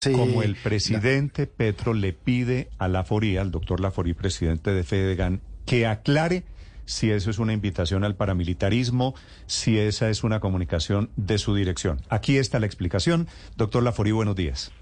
como 0.00 0.42
el 0.44 0.54
presidente 0.54 1.46
Petro 1.46 1.92
le 1.92 2.12
pide 2.12 2.68
a 2.78 2.86
Laforí, 2.86 3.36
al 3.36 3.50
doctor 3.50 3.80
Laforí, 3.80 4.14
presidente 4.14 4.70
de 4.70 4.84
Fedegan, 4.84 5.40
que 5.66 5.86
aclare 5.86 6.44
si 6.84 7.10
eso 7.10 7.30
es 7.30 7.38
una 7.38 7.52
invitación 7.52 8.04
al 8.04 8.14
paramilitarismo, 8.14 9.14
si 9.46 9.78
esa 9.78 10.08
es 10.08 10.22
una 10.22 10.38
comunicación 10.38 11.10
de 11.16 11.38
su 11.38 11.54
dirección. 11.54 12.00
Aquí 12.08 12.36
está 12.36 12.60
la 12.60 12.66
explicación. 12.66 13.26
Doctor 13.56 13.82
Laforí, 13.82 14.12
buenos 14.12 14.36
días. 14.36 14.72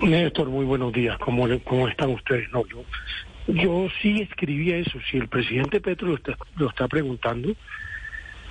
Néstor, 0.00 0.48
muy 0.48 0.64
buenos 0.64 0.92
días. 0.92 1.18
¿Cómo, 1.18 1.46
cómo 1.64 1.86
están 1.88 2.10
ustedes? 2.10 2.50
No, 2.52 2.64
yo, 2.66 2.82
yo 3.46 3.88
sí 4.00 4.22
escribía 4.22 4.78
eso. 4.78 4.98
Si 5.10 5.18
el 5.18 5.28
presidente 5.28 5.80
Petro 5.80 6.08
lo 6.08 6.16
está, 6.16 6.36
lo 6.56 6.70
está 6.70 6.88
preguntando, 6.88 7.54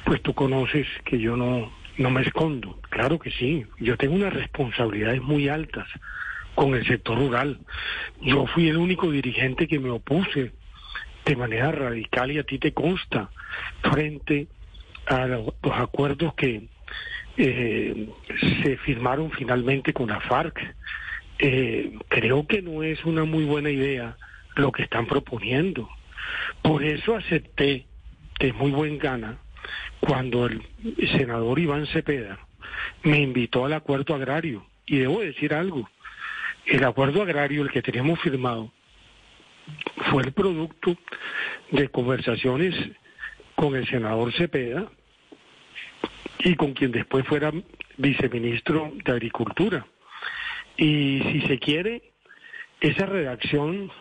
pues 0.05 0.21
tú 0.21 0.33
conoces 0.35 0.85
que 1.03 1.19
yo 1.19 1.35
no, 1.35 1.71
no 1.97 2.09
me 2.09 2.21
escondo. 2.21 2.79
Claro 2.89 3.19
que 3.19 3.31
sí. 3.31 3.65
Yo 3.79 3.97
tengo 3.97 4.15
unas 4.15 4.33
responsabilidades 4.33 5.21
muy 5.21 5.47
altas 5.49 5.87
con 6.53 6.73
el 6.73 6.85
sector 6.87 7.17
rural. 7.17 7.59
Yo 8.21 8.45
fui 8.47 8.69
el 8.69 8.77
único 8.77 9.11
dirigente 9.11 9.67
que 9.67 9.79
me 9.79 9.89
opuse 9.89 10.53
de 11.25 11.35
manera 11.35 11.71
radical 11.71 12.31
y 12.31 12.37
a 12.37 12.43
ti 12.43 12.59
te 12.59 12.73
consta 12.73 13.29
frente 13.81 14.47
a 15.07 15.25
los 15.27 15.53
acuerdos 15.63 16.33
que 16.35 16.67
eh, 17.37 18.09
se 18.63 18.77
firmaron 18.77 19.31
finalmente 19.31 19.93
con 19.93 20.09
la 20.09 20.19
FARC. 20.21 20.75
Eh, 21.39 21.97
creo 22.07 22.47
que 22.47 22.61
no 22.61 22.83
es 22.83 23.03
una 23.05 23.25
muy 23.25 23.43
buena 23.43 23.69
idea 23.69 24.17
lo 24.55 24.71
que 24.71 24.83
están 24.83 25.05
proponiendo. 25.05 25.89
Por 26.61 26.83
eso 26.83 27.15
acepté 27.15 27.85
de 28.39 28.53
muy 28.53 28.71
buen 28.71 28.97
gana 28.97 29.39
cuando 30.05 30.45
el 30.45 30.61
senador 31.17 31.59
Iván 31.59 31.87
Cepeda 31.87 32.39
me 33.03 33.19
invitó 33.19 33.65
al 33.65 33.73
acuerdo 33.73 34.15
agrario. 34.15 34.65
Y 34.85 34.97
debo 34.97 35.21
decir 35.21 35.53
algo, 35.53 35.89
el 36.65 36.83
acuerdo 36.83 37.23
agrario, 37.23 37.63
el 37.63 37.71
que 37.71 37.81
teníamos 37.81 38.19
firmado, 38.19 38.71
fue 40.11 40.23
el 40.23 40.31
producto 40.31 40.95
de 41.71 41.89
conversaciones 41.89 42.75
con 43.55 43.75
el 43.75 43.87
senador 43.87 44.31
Cepeda 44.33 44.91
y 46.39 46.55
con 46.55 46.73
quien 46.73 46.91
después 46.91 47.25
fuera 47.25 47.51
viceministro 47.97 48.91
de 49.03 49.11
Agricultura. 49.11 49.87
Y 50.77 51.21
si 51.31 51.41
se 51.47 51.57
quiere, 51.57 52.11
esa 52.79 53.07
redacción 53.07 53.91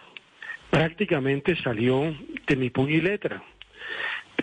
prácticamente 0.70 1.56
salió 1.62 2.14
de 2.46 2.56
mi 2.56 2.68
puño 2.68 2.96
y 2.96 3.00
letra. 3.00 3.42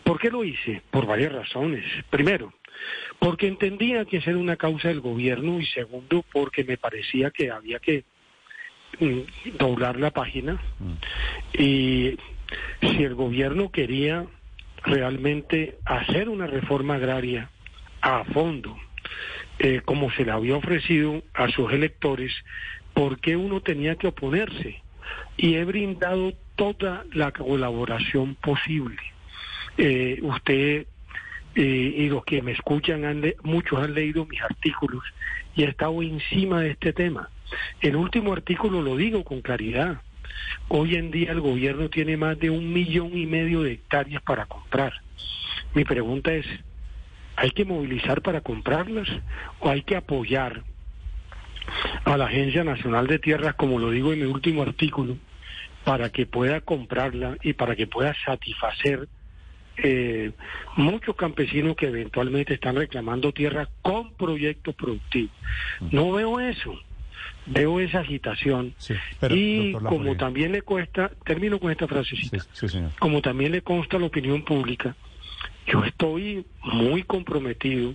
¿Por 0.03 0.19
qué 0.19 0.29
lo 0.29 0.43
hice? 0.43 0.81
Por 0.91 1.05
varias 1.05 1.31
razones. 1.31 1.85
Primero, 2.09 2.53
porque 3.19 3.47
entendía 3.47 4.05
que 4.05 4.17
esa 4.17 4.31
era 4.31 4.39
una 4.39 4.57
causa 4.57 4.87
del 4.87 5.01
gobierno 5.01 5.59
y 5.59 5.65
segundo, 5.67 6.23
porque 6.31 6.63
me 6.63 6.77
parecía 6.77 7.31
que 7.31 7.51
había 7.51 7.79
que 7.79 8.03
mm, 8.99 9.57
doblar 9.57 9.99
la 9.99 10.11
página 10.11 10.61
mm. 10.79 11.61
y 11.61 12.17
si 12.81 13.03
el 13.03 13.15
gobierno 13.15 13.71
quería 13.71 14.25
realmente 14.83 15.77
hacer 15.85 16.29
una 16.29 16.47
reforma 16.47 16.95
agraria 16.95 17.49
a 18.01 18.23
fondo, 18.25 18.75
eh, 19.59 19.81
como 19.85 20.11
se 20.11 20.25
le 20.25 20.31
había 20.31 20.55
ofrecido 20.55 21.21
a 21.33 21.49
sus 21.49 21.71
electores, 21.71 22.33
¿por 22.93 23.19
qué 23.19 23.35
uno 23.35 23.61
tenía 23.61 23.95
que 23.95 24.07
oponerse? 24.07 24.81
Y 25.37 25.55
he 25.55 25.65
brindado 25.65 26.33
toda 26.55 27.05
la 27.13 27.31
colaboración 27.31 28.35
posible. 28.35 28.97
Eh, 29.77 30.19
usted 30.21 30.85
eh, 31.55 31.93
y 31.97 32.09
los 32.09 32.23
que 32.23 32.41
me 32.41 32.53
escuchan, 32.53 33.03
han 33.05 33.33
muchos 33.43 33.79
han 33.79 33.93
leído 33.93 34.25
mis 34.25 34.41
artículos 34.41 35.03
y 35.55 35.63
he 35.63 35.69
estado 35.69 36.01
encima 36.01 36.61
de 36.61 36.71
este 36.71 36.93
tema. 36.93 37.29
El 37.81 37.95
último 37.95 38.33
artículo 38.33 38.81
lo 38.81 38.95
digo 38.95 39.23
con 39.23 39.41
claridad. 39.41 40.01
Hoy 40.69 40.95
en 40.95 41.11
día 41.11 41.31
el 41.31 41.41
gobierno 41.41 41.89
tiene 41.89 42.15
más 42.15 42.39
de 42.39 42.49
un 42.49 42.71
millón 42.71 43.17
y 43.17 43.25
medio 43.25 43.63
de 43.63 43.73
hectáreas 43.73 44.21
para 44.23 44.45
comprar. 44.45 44.93
Mi 45.73 45.83
pregunta 45.83 46.33
es, 46.33 46.45
¿hay 47.35 47.51
que 47.51 47.65
movilizar 47.65 48.21
para 48.21 48.41
comprarlas 48.41 49.09
o 49.59 49.69
hay 49.69 49.83
que 49.83 49.97
apoyar 49.97 50.63
a 52.05 52.17
la 52.17 52.25
Agencia 52.25 52.63
Nacional 52.63 53.07
de 53.07 53.19
Tierras, 53.19 53.55
como 53.55 53.79
lo 53.79 53.91
digo 53.91 54.13
en 54.13 54.19
mi 54.19 54.25
último 54.25 54.61
artículo, 54.61 55.17
para 55.83 56.09
que 56.09 56.25
pueda 56.25 56.61
comprarla 56.61 57.37
y 57.41 57.53
para 57.53 57.75
que 57.75 57.87
pueda 57.87 58.13
satisfacer 58.25 59.07
eh, 59.77 60.31
muchos 60.75 61.15
campesinos 61.15 61.75
que 61.75 61.87
eventualmente 61.87 62.53
están 62.53 62.75
reclamando 62.75 63.31
tierra 63.31 63.69
con 63.81 64.13
proyectos 64.13 64.75
productivos. 64.75 65.31
No 65.91 66.11
veo 66.11 66.39
eso, 66.39 66.77
veo 67.45 67.79
esa 67.79 67.99
agitación. 67.99 68.73
y 69.29 69.73
como 69.73 70.15
también 70.17 70.51
le 70.51 70.61
cuesta, 70.61 71.11
termino 71.25 71.59
con 71.59 71.71
esta 71.71 71.87
frasecita, 71.87 72.45
como 72.99 73.21
también 73.21 73.51
le 73.51 73.61
consta 73.61 73.97
a 73.97 73.99
la 73.99 74.07
opinión 74.07 74.43
pública, 74.43 74.95
yo 75.67 75.83
estoy 75.83 76.45
muy 76.63 77.03
comprometido 77.03 77.93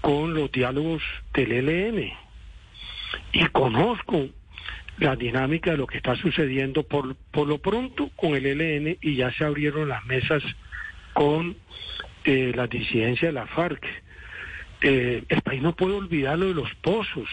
con 0.00 0.34
los 0.34 0.50
diálogos 0.52 1.02
del 1.32 1.52
ELN 1.52 2.12
y 3.32 3.46
conozco 3.46 4.28
la 4.98 5.16
dinámica 5.16 5.70
de 5.70 5.76
lo 5.76 5.86
que 5.86 5.98
está 5.98 6.16
sucediendo 6.16 6.82
por, 6.82 7.14
por 7.30 7.46
lo 7.46 7.58
pronto 7.58 8.10
con 8.16 8.34
el 8.34 8.46
ELN 8.46 8.98
y 9.00 9.16
ya 9.16 9.32
se 9.32 9.44
abrieron 9.44 9.88
las 9.88 10.04
mesas 10.06 10.42
con 11.18 11.56
eh, 12.22 12.52
la 12.54 12.68
disidencia 12.68 13.26
de 13.26 13.32
la 13.32 13.48
FARC. 13.48 13.84
Eh, 14.82 15.24
el 15.28 15.42
país 15.42 15.60
no 15.60 15.74
puede 15.74 15.94
olvidar 15.94 16.38
lo 16.38 16.46
de 16.46 16.54
los 16.54 16.72
pozos. 16.76 17.28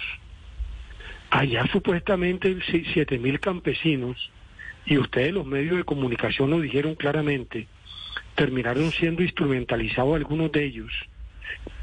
Allá 1.30 1.68
supuestamente 1.72 2.58
siete 2.94 3.20
mil 3.20 3.40
campesinos, 3.40 4.32
y 4.88 4.98
ustedes 4.98 5.34
los 5.34 5.46
medios 5.46 5.78
de 5.78 5.84
comunicación 5.84 6.50
lo 6.50 6.62
dijeron 6.62 6.96
claramente, 6.96 7.68
terminaron 8.34 8.90
siendo 8.90 9.22
instrumentalizados 9.22 10.16
algunos 10.16 10.52
de 10.52 10.66
ellos, 10.66 10.92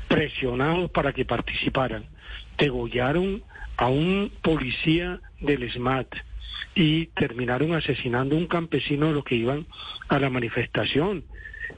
presionados 0.08 0.90
para 0.90 1.12
que 1.12 1.24
participaran, 1.24 2.06
degollaron 2.58 3.44
a 3.76 3.86
un 3.86 4.32
policía 4.42 5.20
del 5.40 5.70
SMAT 5.70 6.12
y 6.74 7.06
terminaron 7.14 7.74
asesinando 7.74 8.34
a 8.34 8.40
un 8.40 8.48
campesino 8.48 9.06
de 9.06 9.12
los 9.12 9.24
que 9.24 9.36
iban 9.36 9.66
a 10.08 10.18
la 10.18 10.30
manifestación. 10.30 11.22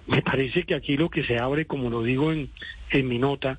Me 0.07 0.23
parece 0.23 0.65
que 0.65 0.75
aquí 0.75 0.97
lo 0.97 1.11
que 1.11 1.25
se 1.25 1.39
abre, 1.39 1.67
como 1.67 1.91
lo 1.91 2.03
digo 2.03 2.33
en, 2.33 2.51
en 2.91 3.09
mi 3.09 3.19
nota, 3.19 3.59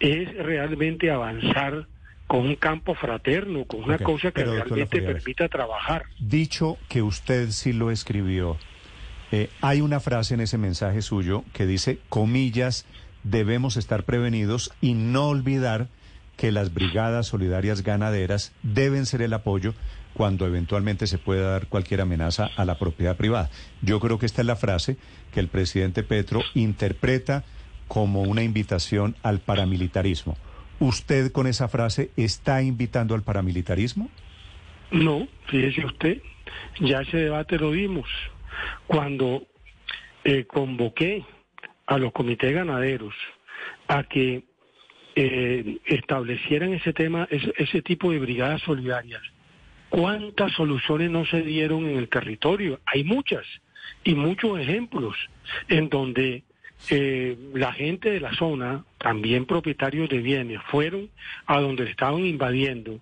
es 0.00 0.34
realmente 0.36 1.10
avanzar 1.10 1.86
con 2.26 2.40
un 2.40 2.56
campo 2.56 2.94
fraterno, 2.94 3.64
con 3.64 3.84
una 3.84 3.98
cosa 3.98 4.32
que 4.32 4.44
realmente 4.44 5.00
permita 5.00 5.48
trabajar. 5.48 6.06
Dicho 6.18 6.76
que 6.88 7.02
usted 7.02 7.50
sí 7.50 7.72
lo 7.72 7.90
escribió, 7.90 8.56
eh, 9.32 9.48
hay 9.60 9.80
una 9.80 10.00
frase 10.00 10.34
en 10.34 10.40
ese 10.40 10.58
mensaje 10.58 11.02
suyo 11.02 11.44
que 11.52 11.66
dice, 11.66 11.98
comillas, 12.08 12.86
debemos 13.24 13.76
estar 13.76 14.04
prevenidos 14.04 14.72
y 14.80 14.94
no 14.94 15.28
olvidar 15.28 15.88
que 16.36 16.52
las 16.52 16.72
brigadas 16.72 17.26
solidarias 17.26 17.82
ganaderas 17.82 18.52
deben 18.62 19.06
ser 19.06 19.22
el 19.22 19.32
apoyo 19.32 19.74
cuando 20.16 20.46
eventualmente 20.46 21.06
se 21.06 21.18
pueda 21.18 21.50
dar 21.50 21.66
cualquier 21.66 22.00
amenaza 22.00 22.48
a 22.56 22.64
la 22.64 22.78
propiedad 22.78 23.18
privada. 23.18 23.50
Yo 23.82 24.00
creo 24.00 24.18
que 24.18 24.24
esta 24.24 24.40
es 24.40 24.46
la 24.46 24.56
frase 24.56 24.96
que 25.30 25.40
el 25.40 25.48
presidente 25.48 26.02
Petro 26.02 26.40
interpreta 26.54 27.44
como 27.86 28.22
una 28.22 28.42
invitación 28.42 29.14
al 29.22 29.40
paramilitarismo. 29.40 30.38
¿Usted 30.80 31.32
con 31.32 31.46
esa 31.46 31.68
frase 31.68 32.12
está 32.16 32.62
invitando 32.62 33.14
al 33.14 33.24
paramilitarismo? 33.24 34.08
No, 34.90 35.28
fíjese 35.48 35.84
usted, 35.84 36.22
ya 36.80 37.02
ese 37.02 37.18
debate 37.18 37.58
lo 37.58 37.72
vimos 37.72 38.08
cuando 38.86 39.46
eh, 40.24 40.46
convoqué 40.46 41.26
a 41.86 41.98
los 41.98 42.12
comités 42.12 42.54
ganaderos 42.54 43.14
a 43.86 44.02
que 44.04 44.44
eh, 45.14 45.78
establecieran 45.84 46.72
ese 46.72 46.94
tema, 46.94 47.28
ese, 47.30 47.52
ese 47.58 47.82
tipo 47.82 48.12
de 48.12 48.18
brigadas 48.18 48.62
solidarias 48.62 49.20
¿Cuántas 49.88 50.52
soluciones 50.52 51.10
no 51.10 51.24
se 51.26 51.42
dieron 51.42 51.86
en 51.86 51.96
el 51.96 52.08
territorio? 52.08 52.80
Hay 52.86 53.04
muchas 53.04 53.44
y 54.04 54.14
muchos 54.14 54.58
ejemplos 54.58 55.16
en 55.68 55.88
donde 55.88 56.42
eh, 56.90 57.36
la 57.54 57.72
gente 57.72 58.10
de 58.10 58.20
la 58.20 58.34
zona, 58.34 58.84
también 58.98 59.46
propietarios 59.46 60.08
de 60.08 60.18
bienes, 60.18 60.60
fueron 60.70 61.08
a 61.46 61.60
donde 61.60 61.84
estaban 61.90 62.24
invadiendo 62.26 63.00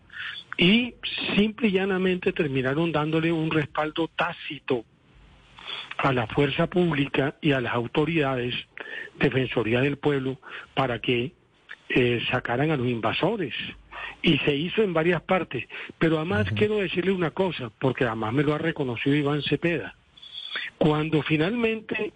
y 0.57 0.95
simple 1.35 1.69
y 1.69 1.73
llanamente 1.73 2.33
terminaron 2.33 2.93
dándole 2.93 3.33
un 3.33 3.51
respaldo 3.51 4.09
tácito 4.09 4.85
a 5.99 6.13
la 6.13 6.27
fuerza 6.27 6.69
pública 6.69 7.37
y 7.41 7.53
a 7.53 7.61
las 7.61 7.75
autoridades, 7.75 8.55
Defensoría 9.19 9.81
del 9.81 9.97
Pueblo, 9.97 10.39
para 10.75 11.01
que 11.01 11.33
eh, 11.89 12.23
sacaran 12.31 12.71
a 12.71 12.77
los 12.77 12.87
invasores 12.87 13.55
y 14.23 14.39
se 14.39 14.55
hizo 14.55 14.83
en 14.83 14.95
varias 14.95 15.23
partes. 15.23 15.67
Pero 15.99 16.17
además 16.17 16.47
quiero 16.57 16.79
decirle 16.79 17.13
una 17.13 17.31
cosa, 17.31 17.71
porque 17.79 18.05
además 18.05 18.33
me 18.33 18.43
lo 18.43 18.55
ha 18.55 18.59
reconocido 18.59 19.17
Iván 19.17 19.43
Cepeda. 19.43 19.95
Cuando 20.79 21.23
finalmente 21.23 22.13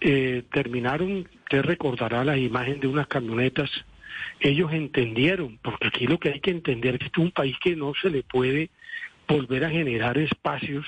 eh, 0.00 0.42
terminaron, 0.52 1.28
usted 1.44 1.62
recordará 1.62 2.24
la 2.24 2.36
imagen 2.36 2.80
de 2.80 2.88
unas 2.88 3.06
camionetas 3.06 3.70
ellos 4.40 4.72
entendieron, 4.72 5.58
porque 5.62 5.88
aquí 5.88 6.06
lo 6.06 6.18
que 6.18 6.30
hay 6.30 6.40
que 6.40 6.50
entender 6.50 6.94
es 6.94 7.00
que 7.00 7.06
este 7.06 7.20
es 7.20 7.24
un 7.24 7.32
país 7.32 7.56
que 7.62 7.76
no 7.76 7.92
se 8.00 8.10
le 8.10 8.22
puede 8.22 8.70
volver 9.26 9.64
a 9.64 9.70
generar 9.70 10.16
espacios 10.18 10.86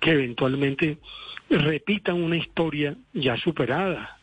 que 0.00 0.12
eventualmente 0.12 0.98
repitan 1.48 2.22
una 2.22 2.36
historia 2.36 2.96
ya 3.12 3.36
superada. 3.38 4.18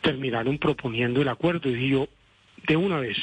Terminaron 0.00 0.58
proponiendo 0.58 1.20
el 1.20 1.28
acuerdo 1.28 1.68
y 1.68 1.90
yo, 1.90 2.08
de 2.66 2.76
una 2.76 2.98
vez, 3.00 3.18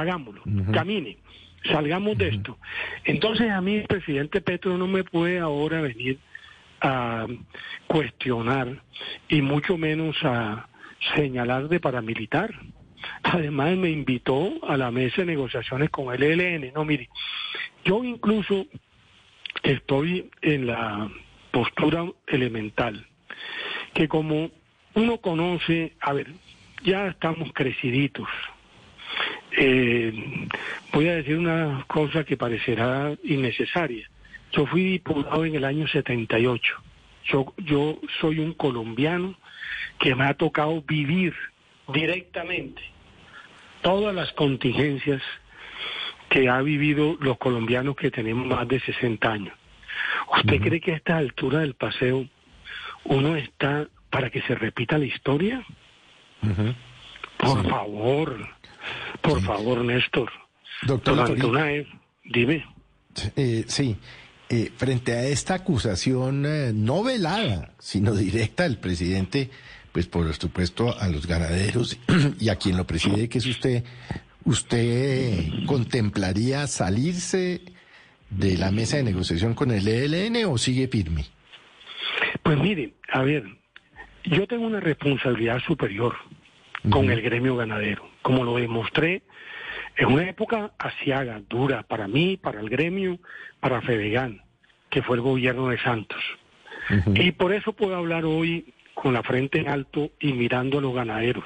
hagámoslo, 0.00 0.42
camine, 0.72 1.18
salgamos 1.64 2.18
de 2.18 2.28
esto. 2.28 2.58
Entonces 3.04 3.50
a 3.50 3.60
mí 3.60 3.76
el 3.76 3.86
presidente 3.86 4.40
Petro 4.40 4.76
no 4.76 4.86
me 4.86 5.04
puede 5.04 5.38
ahora 5.38 5.80
venir 5.80 6.18
a 6.80 7.26
cuestionar 7.86 8.82
y 9.28 9.40
mucho 9.40 9.78
menos 9.78 10.16
a 10.22 10.68
señalar 11.14 11.68
de 11.68 11.80
paramilitar. 11.80 12.52
Además 13.22 13.76
me 13.76 13.90
invitó 13.90 14.52
a 14.66 14.76
la 14.76 14.90
mesa 14.90 15.22
de 15.22 15.26
negociaciones 15.26 15.90
con 15.90 16.14
el 16.14 16.22
ELN. 16.22 16.72
No, 16.74 16.84
mire, 16.84 17.08
yo 17.84 18.02
incluso 18.02 18.66
estoy 19.62 20.30
en 20.42 20.66
la 20.66 21.08
postura 21.50 22.04
elemental, 22.26 23.06
que 23.92 24.08
como 24.08 24.50
uno 24.94 25.18
conoce, 25.18 25.92
a 26.00 26.12
ver, 26.12 26.28
ya 26.82 27.08
estamos 27.08 27.52
creciditos. 27.52 28.28
Eh, 29.56 30.48
voy 30.92 31.08
a 31.08 31.16
decir 31.16 31.36
una 31.36 31.84
cosa 31.86 32.24
que 32.24 32.36
parecerá 32.36 33.14
innecesaria. 33.22 34.08
Yo 34.52 34.66
fui 34.66 34.84
diputado 34.84 35.44
en 35.44 35.54
el 35.54 35.64
año 35.64 35.86
78. 35.86 36.74
Yo, 37.26 37.54
yo 37.58 37.98
soy 38.20 38.38
un 38.38 38.52
colombiano 38.54 39.36
que 39.98 40.14
me 40.14 40.24
ha 40.24 40.34
tocado 40.34 40.82
vivir 40.82 41.34
directamente 41.92 42.82
todas 43.82 44.14
las 44.14 44.32
contingencias 44.32 45.22
que 46.28 46.48
ha 46.48 46.60
vivido 46.62 47.16
los 47.20 47.38
colombianos 47.38 47.96
que 47.96 48.10
tenemos 48.10 48.46
más 48.46 48.66
de 48.66 48.80
60 48.80 49.30
años. 49.30 49.54
¿Usted 50.36 50.60
cree 50.60 50.80
que 50.80 50.92
a 50.92 50.96
esta 50.96 51.16
altura 51.16 51.60
del 51.60 51.74
paseo 51.74 52.26
uno 53.04 53.36
está 53.36 53.86
para 54.10 54.30
que 54.30 54.42
se 54.42 54.54
repita 54.54 54.98
la 54.98 55.04
historia? 55.04 55.64
Por 57.36 57.68
favor, 57.68 58.48
por 59.20 59.40
favor, 59.42 59.84
Néstor. 59.84 60.30
Doctor 60.82 61.36
dime. 62.24 62.64
Eh, 63.36 63.64
sí, 63.66 63.96
eh, 64.48 64.70
frente 64.76 65.12
a 65.12 65.24
esta 65.24 65.54
acusación 65.54 66.44
eh, 66.46 66.72
no 66.74 67.02
velada, 67.02 67.72
sino 67.78 68.14
directa 68.14 68.64
del 68.64 68.78
presidente, 68.78 69.50
pues 69.92 70.06
por 70.06 70.32
supuesto 70.34 70.98
a 70.98 71.08
los 71.08 71.26
ganaderos 71.26 71.98
y 72.40 72.48
a 72.48 72.56
quien 72.56 72.76
lo 72.76 72.86
preside, 72.86 73.28
que 73.28 73.38
es 73.38 73.46
usted, 73.46 73.84
¿usted 74.44 75.64
contemplaría 75.66 76.66
salirse 76.66 77.62
de 78.30 78.58
la 78.58 78.70
mesa 78.70 78.96
de 78.96 79.04
negociación 79.04 79.54
con 79.54 79.70
el 79.70 79.86
ELN 79.86 80.44
o 80.46 80.58
sigue 80.58 80.88
firme? 80.88 81.24
Pues 82.42 82.58
mire, 82.58 82.94
a 83.12 83.22
ver, 83.22 83.44
yo 84.24 84.46
tengo 84.46 84.66
una 84.66 84.80
responsabilidad 84.80 85.60
superior 85.60 86.14
con 86.90 87.10
el 87.10 87.22
gremio 87.22 87.56
ganadero, 87.56 88.06
como 88.24 88.42
lo 88.42 88.56
demostré 88.56 89.22
en 89.96 90.06
una 90.06 90.28
época 90.28 90.72
asiaga, 90.78 91.42
dura, 91.46 91.82
para 91.82 92.08
mí, 92.08 92.38
para 92.38 92.58
el 92.58 92.70
gremio, 92.70 93.18
para 93.60 93.82
Fedegan, 93.82 94.40
que 94.88 95.02
fue 95.02 95.16
el 95.18 95.22
gobierno 95.22 95.68
de 95.68 95.78
Santos. 95.78 96.20
Y 97.14 97.32
por 97.32 97.52
eso 97.52 97.74
puedo 97.74 97.94
hablar 97.94 98.24
hoy 98.24 98.72
con 98.94 99.12
la 99.12 99.22
frente 99.22 99.60
en 99.60 99.68
alto 99.68 100.10
y 100.18 100.32
mirando 100.32 100.78
a 100.78 100.80
los 100.80 100.94
ganaderos. 100.94 101.44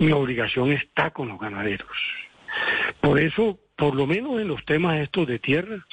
Mi 0.00 0.10
obligación 0.10 0.72
está 0.72 1.10
con 1.12 1.28
los 1.28 1.38
ganaderos. 1.38 1.96
Por 3.00 3.20
eso, 3.20 3.60
por 3.76 3.94
lo 3.94 4.06
menos 4.06 4.40
en 4.40 4.48
los 4.48 4.64
temas 4.64 4.98
estos 4.98 5.28
de 5.28 5.38
tierra, 5.38 5.86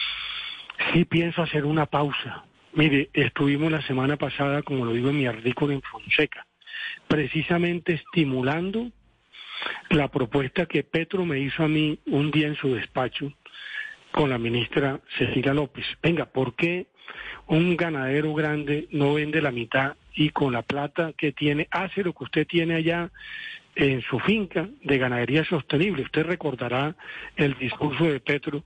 sí 0.92 1.06
pienso 1.06 1.44
hacer 1.44 1.65
una 1.65 1.86
pausa. 1.86 2.44
Mire, 2.74 3.12
estuvimos 3.13 3.71
la 3.71 3.83
semana 3.83 4.18
pasada, 4.18 4.63
como 4.63 4.83
lo 4.83 4.94
digo 4.94 5.09
en 5.09 5.19
mi 5.19 5.27
artículo 5.27 5.74
en 5.74 5.81
Fonseca, 5.83 6.47
precisamente 7.07 7.94
estimulando 7.94 8.92
la 9.91 10.07
propuesta 10.07 10.65
que 10.65 10.83
Petro 10.83 11.25
me 11.25 11.39
hizo 11.39 11.63
a 11.63 11.67
mí 11.67 11.99
un 12.07 12.31
día 12.31 12.47
en 12.47 12.55
su 12.55 12.73
despacho 12.73 13.33
con 14.11 14.29
la 14.29 14.38
ministra 14.38 14.99
Cecilia 15.17 15.53
López. 15.53 15.85
Venga, 16.01 16.25
¿por 16.25 16.55
qué 16.55 16.88
un 17.47 17.75
ganadero 17.75 18.33
grande 18.33 18.88
no 18.91 19.13
vende 19.13 19.41
la 19.41 19.51
mitad 19.51 19.95
y 20.13 20.29
con 20.29 20.53
la 20.53 20.61
plata 20.61 21.13
que 21.17 21.31
tiene 21.31 21.67
hace 21.71 22.03
lo 22.03 22.13
que 22.13 22.23
usted 22.23 22.47
tiene 22.47 22.75
allá 22.75 23.11
en 23.75 24.01
su 24.01 24.19
finca 24.19 24.69
de 24.83 24.97
ganadería 24.97 25.43
sostenible? 25.45 26.03
Usted 26.03 26.25
recordará 26.25 26.95
el 27.35 27.57
discurso 27.57 28.05
de 28.05 28.19
Petro 28.19 28.63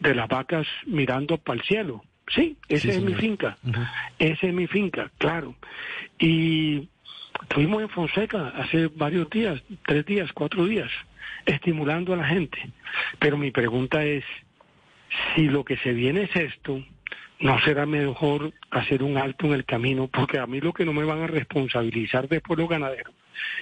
de 0.00 0.14
las 0.14 0.28
vacas 0.28 0.66
mirando 0.86 1.38
para 1.38 1.60
el 1.60 1.66
cielo. 1.66 2.04
Sí, 2.28 2.56
esa 2.68 2.88
es 2.88 3.02
mi 3.02 3.14
finca. 3.14 3.58
Esa 4.18 4.46
es 4.46 4.54
mi 4.54 4.66
finca, 4.66 5.10
claro. 5.18 5.54
Y 6.18 6.88
Estuvimos 7.42 7.82
en 7.82 7.88
Fonseca 7.88 8.48
hace 8.56 8.88
varios 8.88 9.28
días, 9.30 9.62
tres 9.86 10.06
días, 10.06 10.32
cuatro 10.32 10.66
días, 10.66 10.90
estimulando 11.46 12.12
a 12.14 12.16
la 12.16 12.26
gente. 12.26 12.58
Pero 13.18 13.36
mi 13.36 13.50
pregunta 13.50 14.04
es, 14.04 14.24
si 15.34 15.48
lo 15.48 15.64
que 15.64 15.76
se 15.78 15.92
viene 15.92 16.22
es 16.22 16.36
esto, 16.36 16.82
¿no 17.40 17.60
será 17.60 17.86
mejor 17.86 18.52
hacer 18.70 19.02
un 19.02 19.18
alto 19.18 19.46
en 19.46 19.52
el 19.52 19.64
camino? 19.64 20.08
Porque 20.08 20.38
a 20.38 20.46
mí 20.46 20.60
lo 20.60 20.72
que 20.72 20.84
no 20.84 20.92
me 20.92 21.04
van 21.04 21.22
a 21.22 21.26
responsabilizar 21.26 22.28
después 22.28 22.58
los 22.58 22.68
ganaderos 22.68 23.14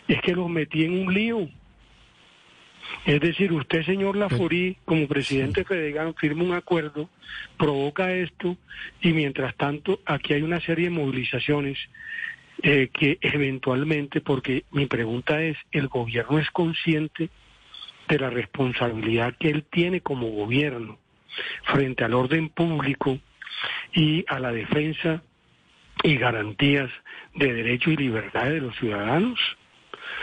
es 0.08 0.20
que 0.22 0.34
los 0.34 0.48
metí 0.48 0.84
en 0.84 1.06
un 1.06 1.14
lío. 1.14 1.48
Es 3.06 3.20
decir, 3.20 3.52
usted, 3.52 3.84
señor 3.84 4.16
Laforí, 4.16 4.76
como 4.84 5.08
presidente 5.08 5.64
federal, 5.64 6.14
firma 6.18 6.44
un 6.44 6.52
acuerdo, 6.52 7.08
provoca 7.56 8.12
esto 8.12 8.56
y 9.00 9.12
mientras 9.12 9.56
tanto 9.56 10.00
aquí 10.04 10.34
hay 10.34 10.42
una 10.42 10.60
serie 10.60 10.84
de 10.84 10.90
movilizaciones 10.90 11.78
eh, 12.62 12.90
que 12.92 13.18
eventualmente, 13.20 14.20
porque 14.20 14.64
mi 14.70 14.86
pregunta 14.86 15.42
es, 15.42 15.56
¿el 15.72 15.88
gobierno 15.88 16.38
es 16.38 16.50
consciente 16.50 17.28
de 18.08 18.18
la 18.18 18.30
responsabilidad 18.30 19.34
que 19.38 19.50
él 19.50 19.64
tiene 19.64 20.00
como 20.00 20.28
gobierno 20.28 20.98
frente 21.64 22.04
al 22.04 22.14
orden 22.14 22.48
público 22.50 23.18
y 23.94 24.24
a 24.28 24.38
la 24.38 24.52
defensa 24.52 25.22
y 26.04 26.16
garantías 26.16 26.90
de 27.34 27.52
derechos 27.52 27.94
y 27.94 27.96
libertades 27.96 28.54
de 28.54 28.60
los 28.60 28.76
ciudadanos? 28.76 29.38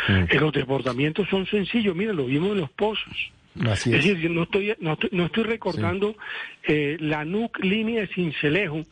Eh, 0.07 0.39
los 0.39 0.53
desbordamientos 0.53 1.27
son 1.29 1.45
sencillos, 1.45 1.95
mira, 1.95 2.13
lo 2.13 2.25
vimos 2.25 2.51
en 2.51 2.61
los 2.61 2.69
pozos. 2.69 3.31
es. 3.55 3.83
decir, 3.85 4.17
yo 4.17 4.29
no 4.29 4.43
estoy, 4.43 4.75
no, 4.79 5.25
estoy 5.25 5.43
recordando 5.43 6.15
eh, 6.63 6.97
la 6.99 7.25
NUC 7.25 7.59
línea 7.59 8.01
de 8.01 8.07
Cincelejo, 8.07 8.85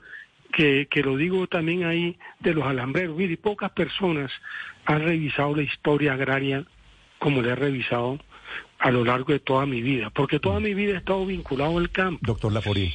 que, 0.52 0.88
que 0.90 1.02
lo 1.02 1.18
digo 1.18 1.48
también 1.48 1.86
ahí 1.86 2.18
de 2.40 2.54
los 2.54 2.66
alambreros. 2.66 3.16
Mire, 3.16 3.38
pocas 3.38 3.72
personas 3.72 4.32
han 4.86 5.02
revisado 5.02 5.56
la 5.56 5.64
historia 5.64 6.14
agraria 6.14 6.66
como 7.20 7.42
le 7.42 7.50
he 7.50 7.56
revisado 7.56 8.20
a 8.80 8.92
lo 8.92 9.04
largo 9.04 9.34
de 9.34 9.40
toda 9.40 9.66
mi 9.66 9.82
vida, 9.82 10.10
porque 10.12 10.40
toda 10.40 10.60
mi 10.60 10.74
vida 10.74 10.94
he 10.94 10.98
estado 10.98 11.26
vinculado 11.26 11.78
al 11.78 11.90
campo. 11.90 12.20
Doctor 12.22 12.54
Laforí, 12.54 12.94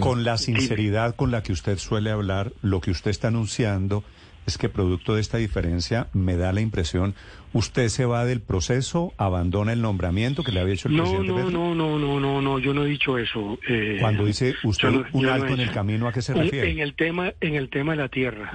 con 0.00 0.24
la 0.24 0.38
sinceridad 0.38 1.14
con 1.14 1.30
la 1.30 1.42
que 1.42 1.52
usted 1.52 1.78
suele 1.78 2.10
hablar, 2.10 2.52
lo 2.62 2.80
que 2.80 2.90
usted 2.90 3.10
está 3.10 3.28
anunciando 3.28 4.02
es 4.50 4.58
que 4.58 4.68
producto 4.68 5.14
de 5.14 5.20
esta 5.20 5.38
diferencia 5.38 6.08
me 6.12 6.36
da 6.36 6.52
la 6.52 6.60
impresión, 6.60 7.14
usted 7.52 7.88
se 7.88 8.04
va 8.04 8.24
del 8.24 8.40
proceso, 8.40 9.12
abandona 9.16 9.72
el 9.72 9.80
nombramiento 9.80 10.42
que 10.42 10.50
le 10.50 10.60
había 10.60 10.74
hecho 10.74 10.88
el 10.88 10.96
presidente 10.96 11.28
no, 11.28 11.50
No, 11.50 11.74
no, 11.74 11.98
no, 11.98 12.20
no, 12.20 12.42
no, 12.42 12.58
yo 12.58 12.74
no 12.74 12.84
he 12.84 12.88
dicho 12.88 13.16
eso. 13.16 13.58
Eh, 13.68 13.98
Cuando 14.00 14.24
dice 14.24 14.54
usted 14.64 14.88
un 15.12 15.26
alto 15.26 15.54
en 15.54 15.60
el 15.60 15.70
camino, 15.70 16.08
¿a 16.08 16.12
qué 16.12 16.20
se 16.20 16.34
refiere? 16.34 16.68
En 16.68 16.80
el 16.80 16.94
tema, 16.94 17.32
en 17.40 17.54
el 17.54 17.68
tema 17.68 17.92
de 17.92 17.98
la 17.98 18.08
tierra. 18.08 18.52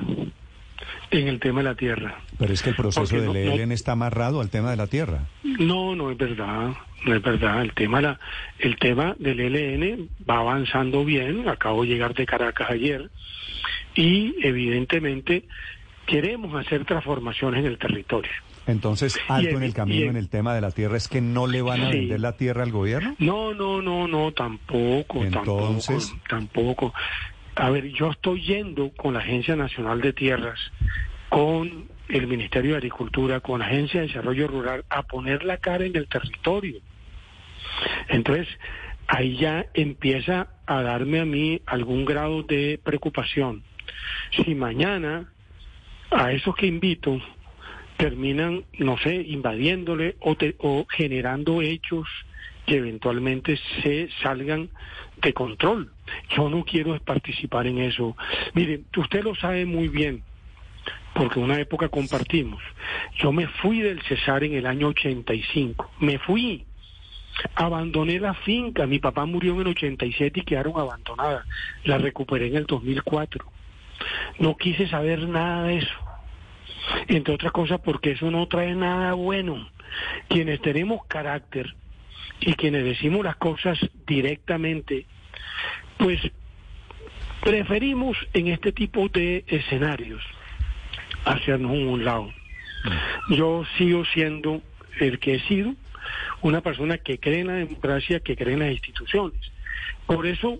En 1.11 1.29
el 1.29 1.39
tema 1.39 1.61
de 1.61 1.63
la 1.63 1.75
tierra. 1.75 2.19
Pero 2.37 2.53
es 2.53 2.61
que 2.61 2.71
el 2.71 2.75
proceso 2.75 3.15
del 3.15 3.35
ELN 3.35 3.71
está 3.71 3.93
amarrado 3.93 4.41
al 4.41 4.49
tema 4.49 4.69
de 4.69 4.75
la 4.75 4.87
tierra. 4.87 5.29
No, 5.43 5.95
no 5.95 6.11
es 6.11 6.17
verdad, 6.17 6.73
no 7.05 7.15
es 7.15 7.21
verdad. 7.21 7.61
El 7.61 7.73
tema, 7.73 8.01
la, 8.01 8.19
el 8.59 8.77
tema 8.77 9.15
del 9.17 9.39
ELN 9.39 10.09
va 10.29 10.39
avanzando 10.39 11.05
bien. 11.05 11.47
Acabo 11.47 11.83
de 11.83 11.89
llegar 11.89 12.13
de 12.13 12.25
Caracas 12.25 12.69
ayer 12.69 13.09
y 13.95 14.35
evidentemente 14.45 15.45
queremos 16.05 16.53
hacer 16.55 16.85
transformaciones 16.85 17.61
en 17.61 17.71
el 17.71 17.77
territorio. 17.77 18.31
Entonces, 18.67 19.19
alto 19.27 19.57
en 19.57 19.63
el 19.63 19.73
camino 19.73 20.09
en 20.09 20.17
el 20.17 20.29
tema 20.29 20.55
de 20.55 20.61
la 20.61 20.71
tierra, 20.71 20.97
¿es 20.97 21.07
que 21.07 21.21
no 21.21 21.45
le 21.47 21.61
van 21.61 21.81
a 21.81 21.89
vender 21.89 22.19
la 22.19 22.35
tierra 22.35 22.63
al 22.63 22.71
gobierno? 22.71 23.15
No, 23.19 23.53
no, 23.53 23.81
no, 23.81 24.07
no, 24.07 24.31
tampoco, 24.31 25.23
Entonces... 25.23 26.13
tampoco, 26.27 26.91
tampoco. 26.91 26.93
A 27.55 27.69
ver, 27.69 27.89
yo 27.91 28.11
estoy 28.11 28.41
yendo 28.41 28.91
con 28.97 29.13
la 29.13 29.19
Agencia 29.19 29.55
Nacional 29.55 30.01
de 30.01 30.13
Tierras, 30.13 30.59
con 31.29 31.87
el 32.09 32.27
Ministerio 32.27 32.71
de 32.71 32.77
Agricultura, 32.77 33.39
con 33.39 33.59
la 33.59 33.67
Agencia 33.67 34.01
de 34.01 34.07
Desarrollo 34.07 34.47
Rural, 34.47 34.85
a 34.89 35.03
poner 35.03 35.43
la 35.43 35.57
cara 35.57 35.85
en 35.85 35.95
el 35.95 36.07
territorio. 36.07 36.79
Entonces, 38.09 38.47
ahí 39.07 39.37
ya 39.37 39.67
empieza 39.73 40.47
a 40.65 40.81
darme 40.81 41.19
a 41.19 41.25
mí 41.25 41.61
algún 41.65 42.05
grado 42.05 42.43
de 42.43 42.79
preocupación. 42.83 43.63
Si 44.31 44.55
mañana 44.55 45.29
a 46.11 46.31
esos 46.31 46.55
que 46.55 46.67
invito 46.67 47.19
terminan, 47.97 48.65
no 48.79 48.97
sé, 48.97 49.15
invadiéndole 49.15 50.15
o, 50.19 50.35
o 50.59 50.85
generando 50.89 51.61
hechos 51.61 52.07
que 52.65 52.77
eventualmente 52.77 53.59
se 53.81 54.09
salgan 54.21 54.69
de 55.21 55.33
control. 55.33 55.91
Yo 56.35 56.49
no 56.49 56.63
quiero 56.65 56.99
participar 56.99 57.67
en 57.67 57.79
eso. 57.79 58.17
Mire, 58.53 58.81
usted 58.97 59.23
lo 59.23 59.35
sabe 59.35 59.65
muy 59.65 59.87
bien, 59.87 60.23
porque 61.13 61.39
una 61.39 61.59
época 61.59 61.89
compartimos. 61.89 62.61
Yo 63.17 63.31
me 63.31 63.47
fui 63.47 63.81
del 63.81 64.01
Cesar 64.03 64.43
en 64.43 64.53
el 64.53 64.65
año 64.65 64.87
85, 64.87 65.91
me 65.99 66.19
fui. 66.19 66.65
Abandoné 67.55 68.17
la 68.17 68.33
finca, 68.33 68.87
mi 68.87 68.99
papá 68.99 69.25
murió 69.25 69.55
en 69.55 69.61
el 69.61 69.67
87 69.67 70.39
y 70.39 70.43
quedaron 70.43 70.79
abandonadas. 70.79 71.45
La 71.83 71.97
recuperé 71.97 72.47
en 72.47 72.55
el 72.55 72.65
2004. 72.65 73.54
No 74.39 74.57
quise 74.57 74.87
saber 74.87 75.27
nada 75.27 75.63
de 75.63 75.77
eso. 75.77 75.95
Entre 77.07 77.33
otras 77.33 77.51
cosas 77.51 77.79
porque 77.83 78.11
eso 78.11 78.29
no 78.31 78.47
trae 78.47 78.75
nada 78.75 79.13
bueno. 79.13 79.69
Quienes 80.27 80.61
tenemos 80.61 81.05
carácter, 81.07 81.73
y 82.39 82.53
quienes 82.53 82.83
decimos 82.83 83.23
las 83.23 83.35
cosas 83.37 83.79
directamente, 84.05 85.05
pues 85.97 86.19
preferimos 87.41 88.17
en 88.33 88.47
este 88.47 88.71
tipo 88.71 89.07
de 89.09 89.43
escenarios 89.47 90.21
hacernos 91.23 91.71
un 91.71 92.03
lado. 92.03 92.31
Yo 93.29 93.63
sigo 93.77 94.05
siendo 94.05 94.61
el 94.99 95.19
que 95.19 95.35
he 95.35 95.39
sido, 95.41 95.73
una 96.41 96.61
persona 96.61 96.99
que 96.99 97.19
cree 97.19 97.39
en 97.39 97.47
la 97.47 97.53
democracia, 97.53 98.19
que 98.19 98.35
cree 98.35 98.53
en 98.53 98.59
las 98.59 98.71
instituciones. 98.71 99.39
Por 100.05 100.27
eso 100.27 100.59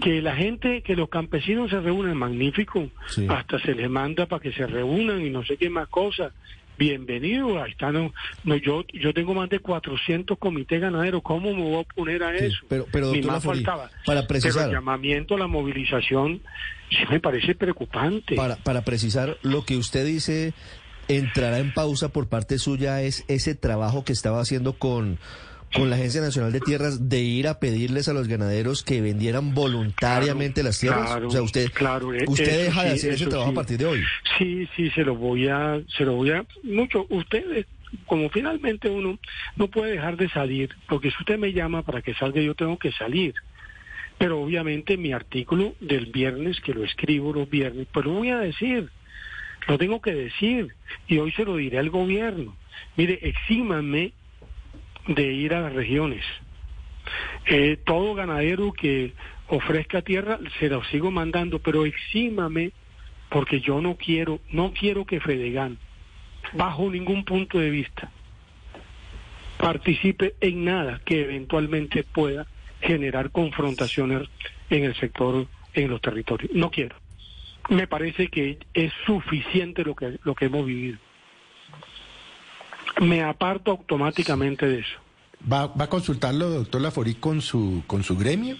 que 0.00 0.20
la 0.20 0.36
gente, 0.36 0.82
que 0.82 0.96
los 0.96 1.08
campesinos 1.08 1.70
se 1.70 1.80
reúnen, 1.80 2.16
magnífico, 2.16 2.88
hasta 3.28 3.58
se 3.60 3.74
les 3.74 3.88
manda 3.88 4.26
para 4.26 4.42
que 4.42 4.52
se 4.52 4.66
reúnan 4.66 5.24
y 5.24 5.30
no 5.30 5.44
sé 5.44 5.56
qué 5.56 5.70
más 5.70 5.88
cosas, 5.88 6.32
bienvenido. 6.78 7.62
Ahí 7.62 7.72
están, 7.72 8.12
no, 8.44 8.56
yo, 8.56 8.84
yo 8.92 9.14
tengo 9.14 9.34
más 9.34 9.48
de 9.48 9.60
400 9.60 10.38
comités 10.38 10.80
ganaderos. 10.80 11.22
¿Cómo 11.22 11.54
me 11.54 11.62
voy 11.62 11.74
a 11.74 11.78
oponer 11.78 12.22
a 12.22 12.34
eso? 12.34 12.58
pero, 12.68 12.86
pero 12.90 13.12
más 13.24 13.42
faltaba. 13.42 13.90
Para 14.04 14.26
precisar. 14.26 14.64
Pero 14.64 14.66
el 14.70 14.76
llamamiento 14.76 15.36
la 15.36 15.46
movilización 15.46 16.40
sí 16.90 16.98
me 17.10 17.20
parece 17.20 17.54
preocupante. 17.54 18.34
Para, 18.34 18.56
para 18.56 18.84
precisar, 18.84 19.38
lo 19.42 19.64
que 19.64 19.76
usted 19.76 20.04
dice 20.04 20.54
entrará 21.08 21.60
en 21.60 21.72
pausa 21.72 22.08
por 22.08 22.28
parte 22.28 22.58
suya 22.58 23.00
es 23.02 23.24
ese 23.28 23.54
trabajo 23.54 24.04
que 24.04 24.12
estaba 24.12 24.40
haciendo 24.40 24.72
con 24.72 25.18
con 25.74 25.90
la 25.90 25.96
Agencia 25.96 26.20
Nacional 26.20 26.52
de 26.52 26.60
Tierras 26.60 27.08
de 27.08 27.20
ir 27.20 27.48
a 27.48 27.58
pedirles 27.58 28.08
a 28.08 28.12
los 28.12 28.28
ganaderos 28.28 28.82
que 28.82 29.00
vendieran 29.00 29.54
voluntariamente 29.54 30.62
las 30.62 30.78
tierras? 30.78 31.10
o 31.22 31.30
sea, 31.30 31.42
usted, 31.42 31.70
claro, 31.72 32.14
e- 32.14 32.24
usted 32.26 32.66
deja 32.66 32.84
de 32.84 32.90
hacer 32.90 33.12
ese 33.12 33.26
trabajo 33.26 33.50
a 33.50 33.54
partir 33.54 33.78
de 33.78 33.86
hoy. 33.86 34.04
Sí, 34.38 34.68
sí, 34.76 34.90
se 34.90 35.04
lo 35.04 35.16
voy 35.16 35.48
a, 35.48 35.80
se 35.96 36.04
lo 36.04 36.14
voy 36.14 36.30
a, 36.30 36.44
mucho, 36.62 37.06
ustedes, 37.10 37.66
como 38.06 38.28
finalmente 38.30 38.88
uno 38.88 39.18
no 39.56 39.68
puede 39.68 39.92
dejar 39.92 40.16
de 40.16 40.28
salir, 40.28 40.74
porque 40.88 41.10
si 41.10 41.16
usted 41.20 41.38
me 41.38 41.52
llama 41.52 41.82
para 41.82 42.02
que 42.02 42.14
salga 42.14 42.40
yo 42.40 42.54
tengo 42.54 42.78
que 42.78 42.92
salir. 42.92 43.34
Pero 44.18 44.40
obviamente 44.40 44.96
mi 44.96 45.12
artículo 45.12 45.74
del 45.80 46.06
viernes, 46.06 46.60
que 46.60 46.72
lo 46.72 46.84
escribo 46.84 47.34
los 47.34 47.50
viernes, 47.50 47.86
pues 47.92 48.06
lo 48.06 48.12
voy 48.12 48.30
a 48.30 48.38
decir, 48.38 48.88
lo 49.68 49.76
tengo 49.76 50.00
que 50.00 50.14
decir, 50.14 50.74
y 51.06 51.18
hoy 51.18 51.32
se 51.32 51.44
lo 51.44 51.56
diré 51.56 51.78
al 51.78 51.90
gobierno. 51.90 52.56
Mire, 52.96 53.18
exímanme 53.22 54.12
de 55.06 55.32
ir 55.32 55.54
a 55.54 55.60
las 55.60 55.72
regiones. 55.72 56.24
Eh, 57.46 57.78
todo 57.84 58.14
ganadero 58.14 58.72
que 58.72 59.12
ofrezca 59.48 60.02
tierra 60.02 60.38
se 60.58 60.68
lo 60.68 60.82
sigo 60.84 61.10
mandando, 61.10 61.60
pero 61.60 61.86
exímame 61.86 62.72
porque 63.28 63.60
yo 63.60 63.80
no 63.80 63.96
quiero, 63.96 64.40
no 64.50 64.72
quiero 64.72 65.04
que 65.04 65.20
Fedegan, 65.20 65.78
bajo 66.52 66.90
ningún 66.90 67.24
punto 67.24 67.58
de 67.58 67.70
vista, 67.70 68.10
participe 69.58 70.34
en 70.40 70.64
nada 70.64 71.00
que 71.04 71.22
eventualmente 71.22 72.02
pueda 72.02 72.46
generar 72.80 73.30
confrontaciones 73.30 74.28
en 74.70 74.84
el 74.84 74.94
sector, 74.96 75.46
en 75.74 75.90
los 75.90 76.00
territorios. 76.00 76.52
No 76.52 76.70
quiero. 76.70 76.96
Me 77.68 77.86
parece 77.86 78.28
que 78.28 78.58
es 78.74 78.92
suficiente 79.06 79.82
lo 79.82 79.94
que, 79.96 80.18
lo 80.22 80.34
que 80.34 80.46
hemos 80.46 80.66
vivido 80.66 80.98
me 83.00 83.22
aparto 83.22 83.72
automáticamente 83.72 84.66
de 84.66 84.80
eso. 84.80 84.98
¿Va, 85.50 85.66
va 85.66 85.84
a 85.84 85.88
consultarlo, 85.88 86.48
doctor 86.48 86.80
Laforí, 86.80 87.14
con 87.14 87.40
su, 87.40 87.82
con 87.86 88.02
su 88.02 88.16
gremio? 88.16 88.56